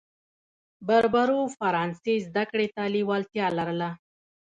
بربرو 0.87 1.39
فرانسې 1.57 2.15
زده 2.27 2.43
کړې 2.51 2.67
ته 2.75 2.83
لېوالتیا 2.93 3.47
لرله. 3.57 3.89